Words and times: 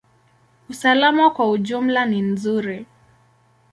Usalama 0.69 1.29
kwa 1.29 1.49
ujumla 1.51 2.05
ni 2.05 2.21
nzuri. 2.21 2.85